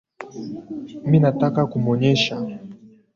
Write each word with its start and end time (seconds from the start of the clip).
Ninataka 1.09 1.61
kumwonyesha. 1.71 2.35